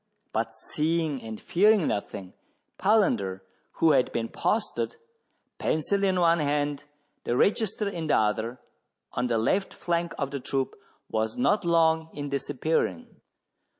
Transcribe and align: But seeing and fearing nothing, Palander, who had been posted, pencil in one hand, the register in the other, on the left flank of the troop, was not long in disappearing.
But 0.33 0.55
seeing 0.55 1.21
and 1.21 1.39
fearing 1.39 1.87
nothing, 1.87 2.33
Palander, 2.79 3.41
who 3.73 3.91
had 3.91 4.11
been 4.11 4.29
posted, 4.29 4.95
pencil 5.59 6.03
in 6.03 6.19
one 6.19 6.39
hand, 6.39 6.85
the 7.23 7.37
register 7.37 7.87
in 7.87 8.07
the 8.07 8.17
other, 8.17 8.57
on 9.13 9.27
the 9.27 9.37
left 9.37 9.75
flank 9.75 10.15
of 10.17 10.31
the 10.31 10.39
troop, 10.39 10.73
was 11.07 11.37
not 11.37 11.65
long 11.65 12.09
in 12.15 12.29
disappearing. 12.29 13.21